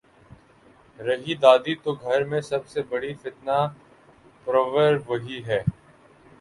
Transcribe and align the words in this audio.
رہی 0.99 1.33
دادی 1.35 1.75
تو 1.83 1.93
گھر 1.95 2.23
میں 2.23 2.41
سب 2.41 2.67
سے 2.67 2.81
بڑی 2.89 3.13
فتنہ 3.21 3.57
پرور 4.47 4.93
وہی 5.07 5.43
ہے۔ 5.47 5.61